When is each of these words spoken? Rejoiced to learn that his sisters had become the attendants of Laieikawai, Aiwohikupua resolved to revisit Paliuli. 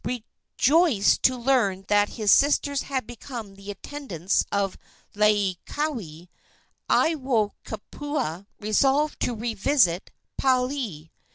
Rejoiced 0.03 1.21
to 1.21 1.37
learn 1.37 1.85
that 1.87 2.09
his 2.17 2.31
sisters 2.31 2.81
had 2.81 3.05
become 3.05 3.53
the 3.53 3.69
attendants 3.69 4.43
of 4.51 4.75
Laieikawai, 5.13 6.27
Aiwohikupua 6.89 8.47
resolved 8.59 9.19
to 9.19 9.35
revisit 9.35 10.09
Paliuli. 10.41 11.11